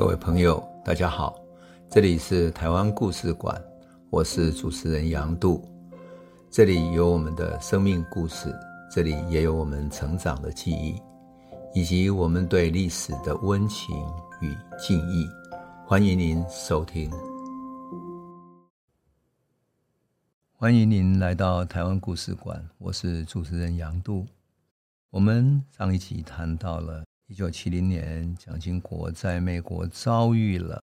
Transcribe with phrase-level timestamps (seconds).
[0.00, 1.38] 各位朋友，大家好，
[1.90, 3.62] 这里是台湾故事馆，
[4.08, 5.62] 我是主持人杨度，
[6.50, 8.50] 这里有我们的生命故事，
[8.90, 10.98] 这里也有我们成长的记忆，
[11.74, 13.94] 以及我们对历史的温情
[14.40, 15.28] 与敬意。
[15.86, 17.10] 欢迎您收听，
[20.54, 24.24] 欢迎您来到台湾故事馆，我是主持人杨度。
[25.10, 27.04] 我们上一集谈到了。
[27.30, 30.82] 一九七零年，蒋经国在美国遭遇了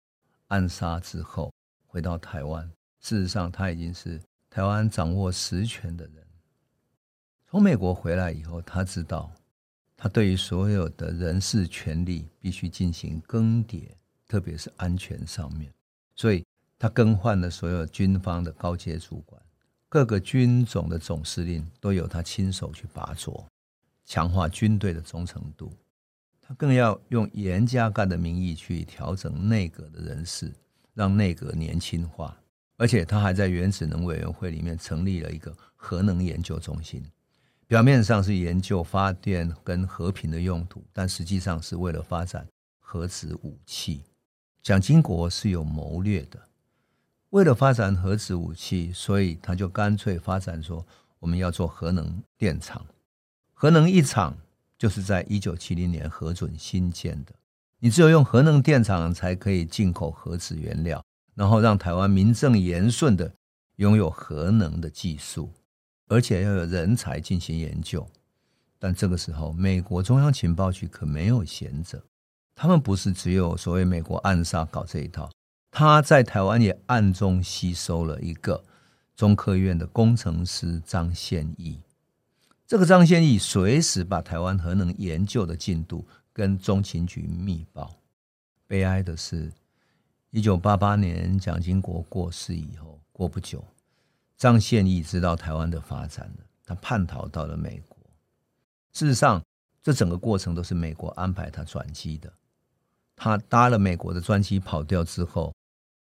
[0.47, 1.53] 暗杀之后，
[1.89, 2.65] 回到台湾。
[3.01, 6.25] 事实上，他已经是台湾掌握实权的人。
[7.51, 9.33] 从美国回来以后，他知道，
[9.97, 13.89] 他对于所有的人事权力必须进行更迭，
[14.29, 15.69] 特别是安全上面。
[16.15, 16.47] 所以，
[16.79, 19.43] 他更换了所有军方的高阶主管，
[19.89, 23.45] 各个军种的总司令都由他亲手去拔擢，
[24.07, 25.73] 强化军队的忠诚度。
[26.49, 30.51] 他更要用严加干的名义去调整内阁的人事，
[30.95, 32.35] 让内阁年轻化，
[32.79, 37.05] 而且他还在原子能委员会里面成立了一个核能研究中心，
[37.67, 42.49] 表面上是研究发电跟和平的用途，但实际上是为了发展
[42.81, 44.03] 核子武器。
[44.63, 46.49] 蒋经国是有谋略的，
[47.29, 50.87] 为了发展核子武器，所以他就干脆发展说
[51.19, 52.87] 我们要做核能电厂，
[53.53, 54.35] 核能一厂。
[54.79, 57.35] 就是在一九七零年核准新建的，
[57.81, 61.05] 你只有用核能电厂才可以进口核子原料，
[61.35, 63.33] 然后让台湾名正言顺的
[63.77, 65.51] 拥有核能的技术，
[66.07, 68.07] 而且要有人才进行研究。
[68.79, 72.01] 但这个时候，美国中央情报局可没有闲着，
[72.55, 75.29] 他们不是只有所谓美国暗杀搞这一套，
[75.73, 78.65] 他在台湾也暗中吸收了一个
[79.17, 81.81] 中科院的工程师张宪义。
[82.69, 87.91] 这个张宪义随时把台湾核能研究的进度跟中情局密报。
[88.67, 89.51] 悲哀的是，
[90.29, 93.65] 一九八八年蒋经国过世以后，过不久，
[94.37, 97.97] 张宪义知道台湾的发展了，他叛逃到了美国。
[98.93, 99.43] 事实上，
[99.83, 102.31] 这整个过程都是美国安排他转机的。
[103.17, 105.55] 他搭了美国的专机跑掉之后，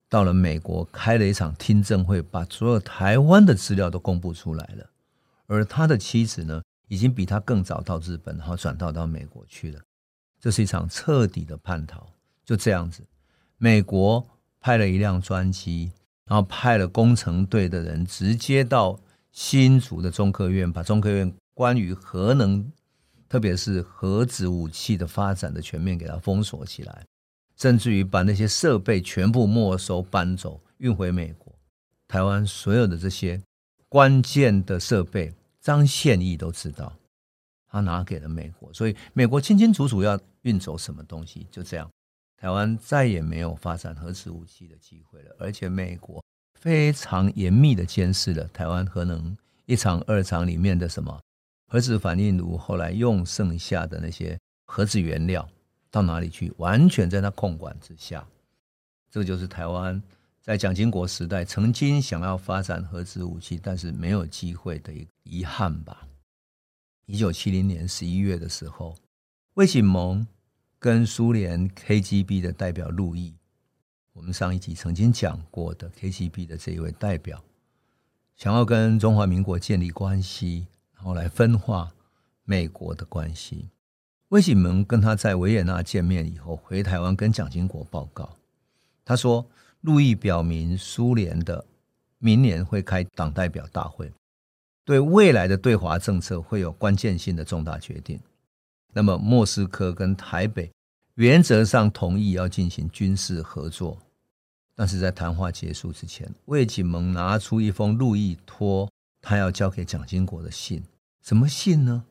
[0.09, 4.89] 到了美国开了一场听证会，把所有台湾的资料都公布出来了。
[5.47, 9.79] 而他的妻子呢，已经比他更早到日本，然后转到到美国去了。
[10.39, 12.07] 这是一场彻底的叛逃。
[12.43, 13.03] 就这样子，
[13.57, 14.27] 美国
[14.59, 15.91] 派了一辆专机，
[16.25, 18.99] 然后派了工程队的人，直接到
[19.31, 22.71] 新竹的中科院，把中科院关于核能，
[23.27, 27.05] 特别是核子武器的发展的全面给它封锁起来，
[27.55, 31.53] 甚至于把那些设备全部没收搬走，运回美国。
[32.07, 33.41] 台湾所有的这些。
[33.95, 36.91] 关键的设备，张宪义都知道，
[37.65, 41.47] 他拿给了美国，所以美国清清楚楚要运走什么东西。
[41.49, 41.89] 就这样，
[42.35, 45.33] 台湾再也没有发展核子武器的机会了。
[45.39, 46.21] 而且美国
[46.59, 49.33] 非常严密的监视了台湾核能
[49.65, 51.17] 一厂、二厂里面的什么
[51.69, 55.47] 核子反应炉，后来用剩下的那些核子原料
[55.89, 58.27] 到哪里去，完全在他控管之下。
[59.09, 60.03] 这就是台湾。
[60.45, 66.07] 在蒋经国时代，曾经想要发展核子武器，但是没有机会的一个遗憾吧。
[67.07, 68.95] 一九七零年十一月的时候，
[69.55, 70.27] 魏锦蒙
[70.77, 73.33] 跟苏联 KGB 的代表路易，
[74.13, 77.43] 我们上一集曾经讲过的 KGB 的这一位代表，
[78.35, 81.91] 想要跟中华民国建立关系，然后来分化
[82.43, 83.69] 美国的关系。
[84.27, 88.37] 魏锦蒙跟他在维也纳见面以后，回台湾跟蒋经国报告，
[89.03, 89.49] 他说。
[89.85, 91.63] 路易表明，苏联的
[92.17, 94.11] 明年会开党代表大会，
[94.83, 98.19] 对未来的对华政策会有关键性的重大决定。
[98.93, 100.71] 那么，莫斯科跟台北
[101.13, 103.99] 原则上同意要进行军事合作，
[104.73, 108.89] 但是在谈话结束之前，魏景蒙拿出一封路易托
[109.21, 110.83] 他要交给蒋经国的信。
[111.21, 112.03] 什么信呢？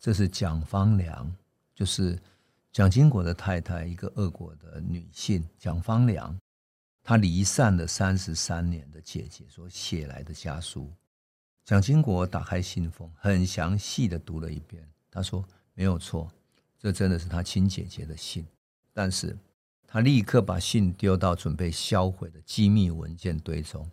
[0.00, 1.32] 这是蒋方良，
[1.74, 2.18] 就是
[2.72, 6.36] 蒋经国的太太，一个俄国的女性蒋方良。
[7.10, 10.88] 他离散了三十三年的姐姐所写来的家书，
[11.64, 14.88] 蒋经国打开信封，很详细的读了一遍。
[15.10, 16.30] 他说：“没有错，
[16.78, 18.46] 这真的是他亲姐姐的信。”
[18.94, 19.36] 但是，
[19.88, 23.90] 他立刻把信丢到准备销毁的机密文件堆中，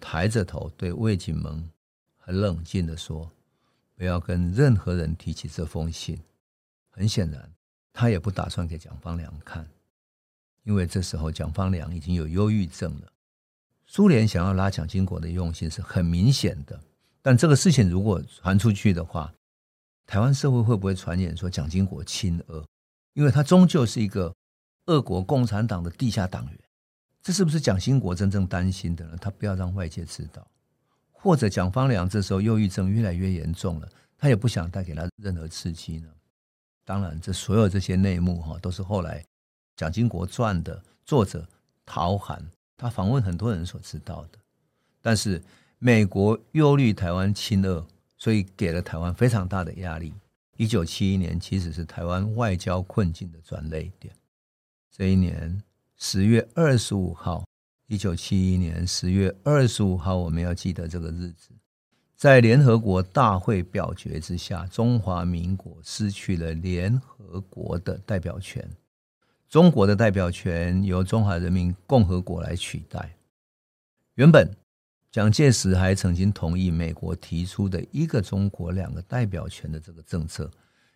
[0.00, 1.68] 抬着头对魏景蒙
[2.18, 3.28] 很冷静的说
[3.98, 6.22] ：“不要跟任何人提起这封信。”
[6.88, 7.52] 很显然，
[7.92, 9.68] 他也不打算给蒋方良看。
[10.64, 13.08] 因为这时候蒋方良已经有忧郁症了，
[13.86, 16.78] 苏联想要拉蒋经国的用心是很明显的，
[17.22, 19.32] 但这个事情如果传出去的话，
[20.06, 22.64] 台湾社会会不会传言说蒋经国亲俄？
[23.14, 24.34] 因为他终究是一个
[24.86, 26.58] 俄国共产党的地下党员。
[27.22, 29.16] 这是不是蒋经国真正担心的呢？
[29.20, 30.46] 他不要让外界知道，
[31.10, 36.08] 或者蒋方良这时候忧郁症越来越严重了，他也不想带给他任何刺激呢？
[36.84, 39.20] 当然，这所有这些内幕哈，都是后来
[39.80, 41.48] 《蒋经国传》的作者
[41.86, 42.44] 陶涵
[42.76, 44.38] 他访问很多人所知道的。
[45.00, 45.42] 但是
[45.78, 47.82] 美国忧虑台湾亲俄，
[48.18, 50.12] 所以给了台湾非常大的压力。
[50.58, 54.14] 一九七一年其实是台湾外交困境的转捩点。
[54.94, 55.62] 这一年。
[56.02, 57.44] 十月二十五号，
[57.86, 61.50] 一九七一年十月二十五号，我们要记得这个日子，
[62.16, 68.66] 在联合国大会表决之下，中华民国失去了联合国的代表权，
[69.50, 73.16] 中国的代表权由中华人民共和国来取代。
[74.14, 74.48] 原本
[75.10, 80.48] 蒋介石还曾经同意美国提出的一个中国两个代表权的这个政策，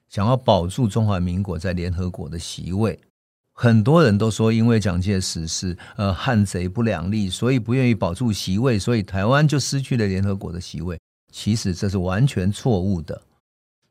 [0.08, 2.96] 想要保住中华民国在联合国的席位。
[3.52, 10.96] 很多人都说，因为蒋介石是呃汉贼不两立，所以不愿意保住席位，所以台湾就失去了联合国的席位。
[11.32, 13.20] 其实这是完全错误的。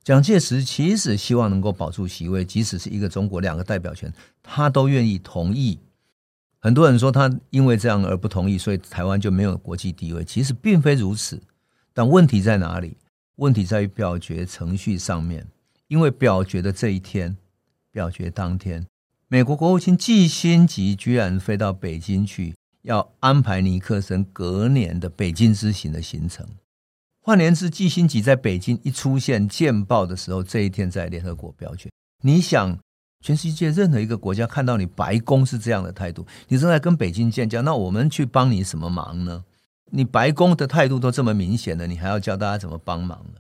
[0.04, 4.12] 蒋介石其实希望能够保住席位，即使是一个中国两个代表权，
[4.42, 5.80] 他都愿意同意。
[6.60, 10.24] 很多人说他因为这样而不同意，所以台湾就没有国际地位。
[10.26, 11.42] 其实并非如此。
[11.94, 12.98] 但问题在哪里？
[13.38, 15.48] 问题在于表决程序上面。
[15.88, 17.38] 因为表决的这一天，
[17.92, 18.86] 表决当天。
[19.28, 26.48] 美国国务卿季辛吉居然飞到北京去，要安排尼克森隔年的北京之行的行程。
[27.26, 31.90] 换言之，季新吉在北京一出现见报的时候，这一天在联合国表决。
[32.22, 32.78] 你想，
[33.22, 39.46] 全世界任何一个国家看到你白宫是这样的态度，你正在跟北京建交，那我们去帮你什么忙呢？
[39.90, 43.40] 你白宫的态度都这么明显了，你还要教大家怎么帮忙呢？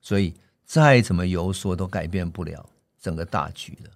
[0.00, 0.32] 所以
[0.64, 2.64] 再怎么游说都改变不了
[3.02, 3.90] 整个大局了。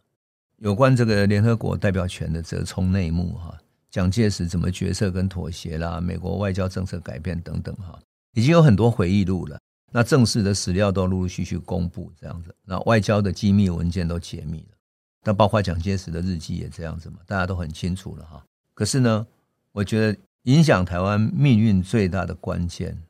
[0.56, 3.56] 有关这个联合国代表权的折冲内幕，哈，
[3.92, 7.96] 蒋介石怎么决策跟妥协啦，美国外交政策改变等等，哈，
[8.34, 9.58] 已经有很多回忆录了。
[9.90, 14.76] 那正式的史料都陆陆续续公布，这样子，那外交的机密文件都解密了。
[15.22, 18.44] 那包括蒋介石的日记也这样子嘛，大家都很清楚了哈。
[18.74, 19.26] 可是呢，
[19.72, 23.00] 我觉得影响台湾命运最大的关键，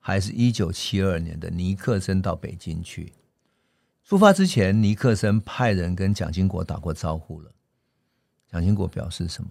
[0.00, 3.12] 还是一九七二年的尼克森到北京去。
[4.02, 7.50] 出发之前，尼克森派人跟蒋经国打过招呼了。
[8.50, 9.50] 蒋经国表示什么？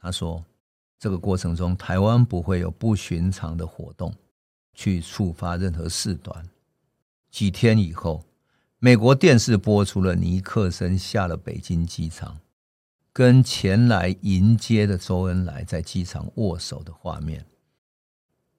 [0.00, 0.44] 他说
[0.98, 4.14] ：“这个过程中，台湾不会有不寻常的活动，
[4.74, 6.48] 去触发任何事端。”
[7.30, 8.24] 几天以后，
[8.78, 12.38] 美国电视播出了尼克森下了北京机场，
[13.12, 17.44] 跟前来迎接的周恩来在机场握手的画面。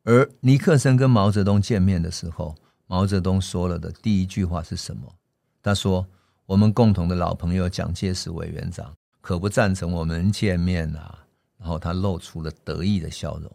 [0.03, 2.55] 而尼克森跟毛泽东见面的时候，
[2.87, 5.15] 毛泽东说了的第一句话是什么？
[5.63, 6.05] 他说
[6.45, 11.25] ：“我们共同的老朋友蒋介石委员长可不赞成我们见面啊。”
[11.57, 13.51] 然后他露出了得意的笑容。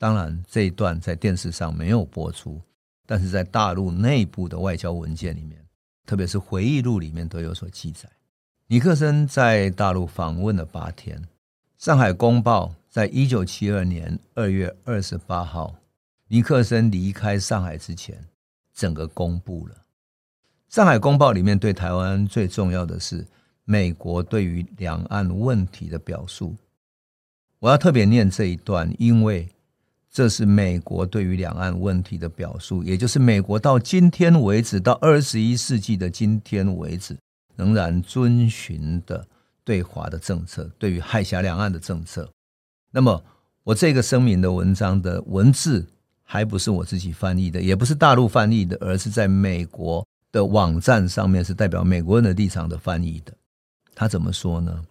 [0.00, 2.58] 当然，这一段在电视上没有播出，
[3.04, 5.62] 但是在大陆内部的外交文件里面，
[6.06, 8.08] 特别是回忆录里面都有所记载。
[8.66, 11.20] 尼克森在大陆访问了八天，
[11.76, 15.76] 《上海公报》在一九七二年二月二十八号，
[16.28, 18.24] 尼克森离开上海之前，
[18.72, 19.74] 整个公布了。
[20.70, 23.26] 上海公报里面对台湾最重要的是
[23.66, 26.56] 美国对于两岸问题的表述。
[27.58, 29.46] 我要特别念这一段，因为
[30.12, 37.16] 这是美国对于两岸问题的表述，也就是美国到今天为止，到二十一世纪的今天为止，
[37.56, 39.26] 仍然遵循的
[39.64, 42.28] 对华的政策，对于海峡两岸的政策。
[42.90, 43.22] 那么，
[43.62, 45.86] 我这个声明的文章的文字
[46.22, 50.06] 还不是我自己翻译的，也不是大陆翻译的，而是在美国。
[50.32, 53.32] 的网站上面是代表美国人的立场的翻译的，
[53.96, 54.86] 他怎么说呢？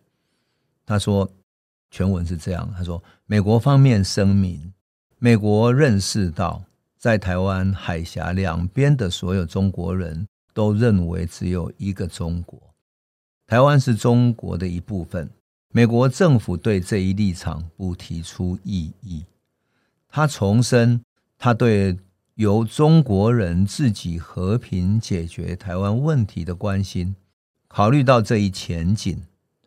[0.86, 1.32] 他说
[1.90, 4.74] 全文是这样，他说美国方面声明，
[5.20, 6.64] 美国认识到
[6.98, 12.60] 在台湾海峡两边的所有中国人都认为只有一个中国，
[13.46, 15.30] 台湾是中国的一部分，
[15.72, 19.26] 美国政府对这一立场不提出异议。
[20.10, 21.02] 他重申
[21.38, 21.98] 他对。
[22.36, 27.14] 由中国人自己和平解决台湾问题的关心，
[27.68, 29.22] 考虑到这一前景，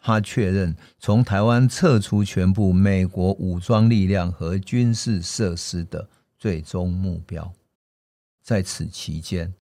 [0.05, 7.53] 他确认从台湾撤出全部美国武装力量和军事设施的最终目标。
[8.43, 9.55] 在此期间，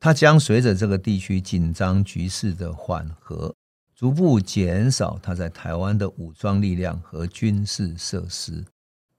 [0.00, 3.54] 他将随着这个地区紧张局势的缓和，
[3.94, 8.64] 逐步减少他在台湾的武装力量和军事设施，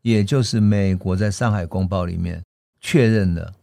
[0.01, 2.44] 也就是美国在上海公报里面。
[2.82, 3.53] 确认了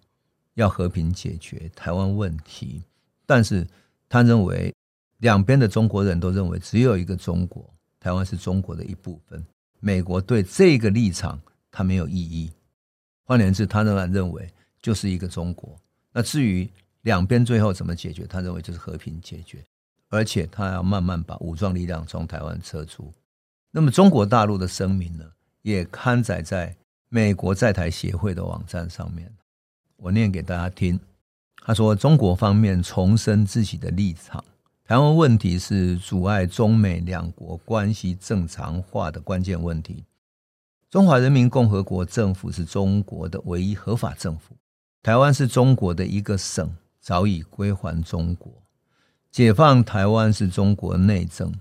[0.54, 2.82] 要和平解决台湾问题，
[3.26, 3.66] 但是
[4.08, 4.72] 他认为
[5.20, 9.42] 两边的中国人都认为只有一个中国，台湾是中国的一部分。
[9.78, 12.50] 美国对这个立场他没有异议，
[13.24, 14.46] 换言之，他仍然认为
[14.82, 15.74] 就是一个中国。
[16.12, 16.68] 那至于
[17.02, 19.64] 两边最后怎么解决，他认为就是和平解决，
[20.08, 23.12] 而且他要慢慢把武装力量从台湾撤出。
[23.70, 25.24] 那么中国大陆的声明呢，
[25.62, 26.76] 也刊载在
[27.08, 29.32] 美国在台协会的网站上面。
[29.96, 30.98] 我念给大家听。
[31.62, 34.42] 他说：“中国方面重申自己的立场，
[34.90, 40.04] 台湾问题是阻碍中美两国关系正常化的关键问题。
[40.90, 44.56] 中华人民共和国政府是中国的唯一合法政府，
[45.00, 48.52] 台湾是中国的一个省，早已归还中国。
[49.30, 51.54] 解放台湾是中国内政，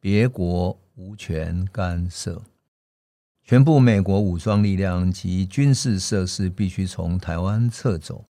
[0.00, 2.40] 别国无权干涉。
[3.44, 8.24] 全部美国武装力量及军事设施必须从台湾撤走。”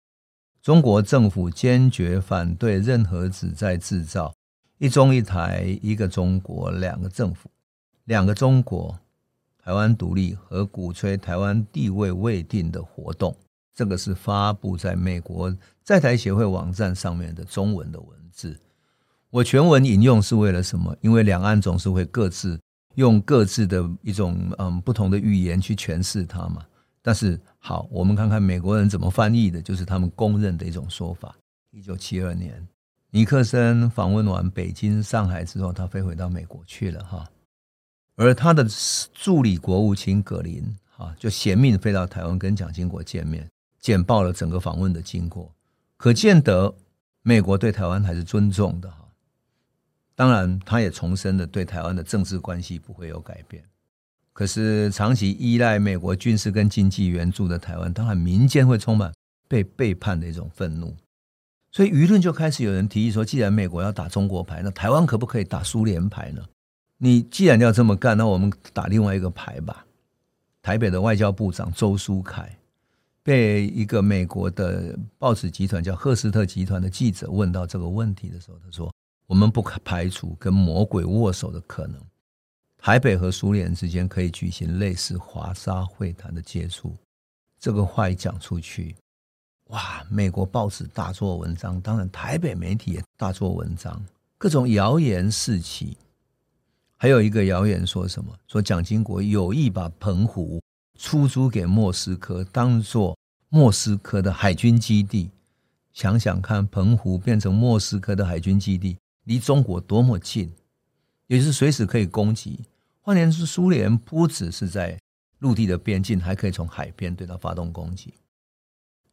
[0.60, 4.34] 中国政府坚决反对任何旨在制造
[4.80, 7.52] “一中一台”、“一个中国”、“两个政府”、
[8.06, 8.98] “两个中国”、
[9.62, 13.36] 台湾独立和鼓吹台湾地位未定的活动。
[13.76, 18.58] 这个是发布在美国在台协会网站上面的中文的文字。
[19.30, 20.96] 我全文引用是为了什么？
[21.02, 22.60] 因为两岸总是会各自
[22.96, 26.66] 用各自的一种嗯不同的语言去诠释它嘛。
[27.02, 31.36] 但是好，我们看看美国人怎么翻译的，就是他们公认的一种说法。
[31.72, 32.68] 一九七二年，
[33.12, 37.28] 尼克森访问完北京、上海之后，他飞回到美国去了哈。
[38.16, 38.68] 而他的
[39.14, 40.64] 助理国务卿葛林
[40.96, 43.50] 哈就衔命飞到台湾跟蒋经国见面，
[43.80, 45.52] 简报了整个访问的经过，
[45.98, 46.76] 可见得
[47.24, 48.98] 美国对台湾还是尊重的哈。
[50.14, 53.64] 当然，他也重申了对台湾的政治关系不会有改变。
[54.34, 59.12] 可是长期依赖美国军事跟经济援助的台湾，当然民间会充满
[59.48, 60.96] 被背叛的一种愤怒，
[61.72, 66.44] 所以舆论就开始有人提议说：既然美国要打中国牌，那台湾可不可以打苏联牌呢？
[66.98, 69.86] 你既然要这么干，那我们打另外一个牌吧。
[70.62, 72.58] 台北的外交部长周书凯
[73.24, 78.94] 被一个美国的报纸集团叫赫斯特集团的记者问到这个问题的时候，他说：
[79.28, 82.02] 我们不排除跟魔鬼握手的可能。
[82.78, 86.98] 台北和苏联之间可以举行类似华沙会谈的接触，
[87.60, 88.96] 这个话一讲出去，
[89.70, 90.04] 哇！
[90.10, 94.04] 美国报纸大做文章，当然台北媒体也大做文章，
[94.38, 95.98] 各种谣言四起。
[96.98, 98.36] 还有一个谣言说什么？
[98.48, 100.60] 说蒋经国有意把澎湖
[100.98, 103.16] 出租给莫斯科，当做
[103.50, 105.30] 莫斯科的海军基地。
[105.94, 110.52] 想想看，澎湖变成莫斯科的海军基地，离中国多么近！
[111.28, 112.60] 也就是随时可以攻击。
[113.02, 115.00] 换言之，苏联不只是在
[115.40, 118.14] 陆地的边境，还可以从海边对他发动攻击。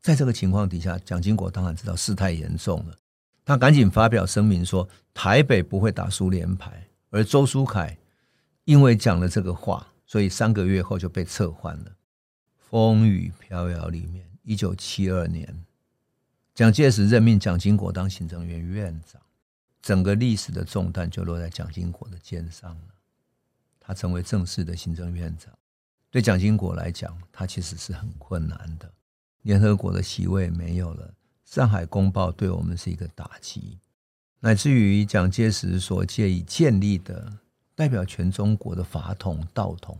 [0.06, 2.96] 在这个情况底下，蒋经国当然知道事态严重了，
[3.44, 6.86] 他赶紧发表声明说，台北不会打苏联牌。
[7.10, 7.98] 而周书凯
[8.66, 11.96] 因为讲了这个话，所以三个月后就被撤换了。
[12.54, 15.64] 风雨飘摇里面，一九七二年，
[16.54, 19.20] 蒋介石任命蒋经国当行政院院长。
[19.82, 22.94] 整个历史的重担就落在蒋经国的肩上了，
[23.80, 25.52] 他成为正式的行政院长。
[26.12, 28.88] 对蒋经国来讲，他其实是很困难的。
[29.46, 33.78] 联合国的席位没有了，上海公报对我们是一个打击，
[34.40, 37.32] 乃至于蒋介石所借以建立的
[37.76, 39.96] 代表全中国的法统、道统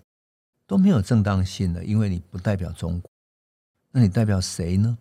[0.67, 3.09] 都没有正当性了，因为你不代表中国，
[3.93, 4.99] 那你代表谁呢？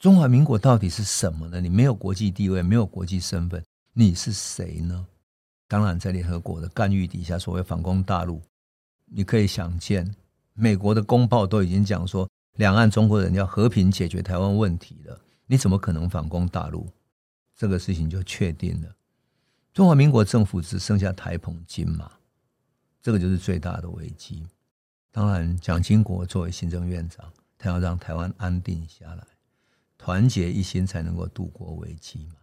[0.00, 1.60] 中华民国到底是什么呢？
[1.60, 3.62] 你没有国际地位，没有国际身份。
[3.92, 5.06] 你是谁呢？
[5.68, 8.42] 当然，在联合国的干预底下，所谓反攻大陆，
[9.04, 10.12] 你可以想见，
[10.54, 16.88] 美国的公报都已经讲说，两岸中国人要和平解决台湾问题了，你怎么可能反攻大陆？
[17.54, 18.96] 这个事情就确定了。
[19.72, 22.10] 中华民国政府只剩下台澎金马，
[23.02, 24.46] 这个就是最大的危机。
[25.10, 29.26] 当然，蒋经国作为行政院长，他要让台湾安定下来，
[29.96, 32.36] 团结一心，才能够度过危机嘛。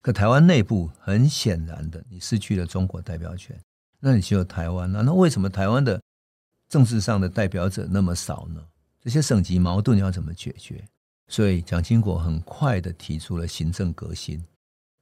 [0.00, 3.58] 可台湾内部很显然的，你失去了中国代表权，
[4.00, 5.02] 那你只有台湾啊？
[5.02, 6.00] 那为什么台湾的
[6.68, 8.62] 政治上的代表者那么少呢？
[9.08, 10.84] 这些省级矛盾要怎么解决？
[11.28, 14.44] 所以蒋经国很快的提出了行政革新，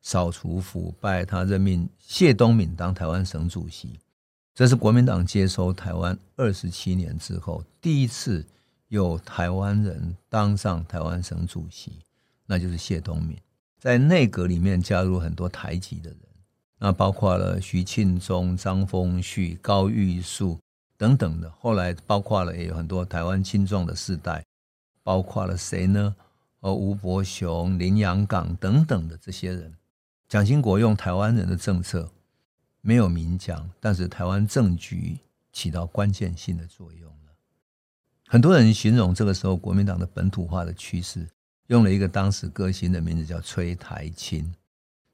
[0.01, 3.99] 扫除腐败，他任命谢东闵当台湾省主席，
[4.55, 8.47] 这是国民党接收台湾二十七年之后第一次
[8.87, 11.99] 有台湾人当上台湾省主席，
[12.47, 13.37] 那就是谢东闵。
[13.81, 16.21] 在内阁里面加入很多台籍的人，
[16.79, 20.61] 那包括了徐庆忠、张丰旭、高玉树
[20.97, 21.51] 等等的。
[21.51, 24.45] 后来包括了也有很多台湾青壮的世代，
[25.03, 26.15] 包括了谁呢？
[26.61, 29.75] 哦，吴伯雄、林洋港等等的这些人，
[30.29, 32.11] 蒋经国用台湾人的政策，
[32.81, 35.19] 没有明讲，但是台湾政局
[35.53, 37.33] 起到关键性的作用了。
[38.27, 41.29] 很多人形容这个时候国民党的本土化的趋势，
[41.69, 44.53] 用了一个当时歌星的名字叫“吹台青”，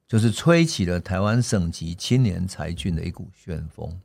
[0.08, 4.00] 就是吹起了台湾省籍青年才俊的一股旋风。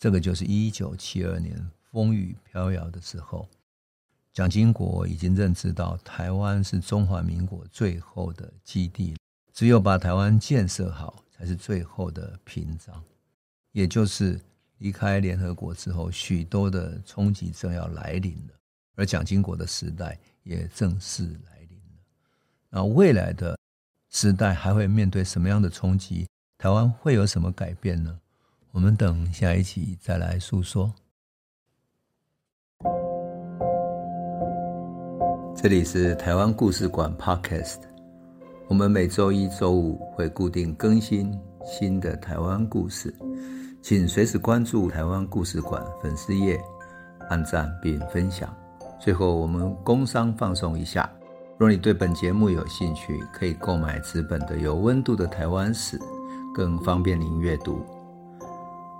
[0.00, 3.48] 这个就是一九七二年风雨飘摇的时候，
[4.32, 9.14] 蒋经国已经认知到台湾是中华民国最后的基地，
[9.52, 11.22] 只有把台湾建设好。
[11.40, 13.02] 才是最后的屏障，
[13.72, 14.38] 也就是
[14.76, 18.54] 离开联合国之后，许多的冲击正要来临了，
[18.94, 22.02] 而蒋经国的时代也正式来临了。
[22.68, 23.58] 那未来的
[24.10, 26.28] 时代还会面对什么样的冲击？
[26.58, 28.20] 台湾会有什么改变呢？
[28.72, 30.92] 我们等下一期再来诉说。
[35.56, 37.80] 这里是台湾故事馆 Podcast。
[38.68, 43.12] 我们每周一、周五会固定更新新的台湾故事，
[43.82, 46.58] 请随时关注台湾故事馆粉丝页，
[47.28, 48.56] 按赞并分享。
[49.00, 51.10] 最后，我们工商放送一下：
[51.58, 55.98] 若你对本节目有兴趣，可以购买纸本的《有温度的台湾史》，
[56.54, 57.84] 更方便您阅读。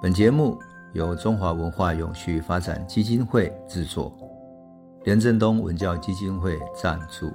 [0.02, 0.58] 本节目
[0.94, 4.10] 由中华文化永续发展基金会制作，
[5.04, 7.30] 廉政东文教基金会赞助。